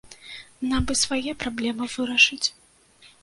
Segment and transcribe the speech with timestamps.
[0.69, 2.43] Нам бы свае праблемы вырашыць.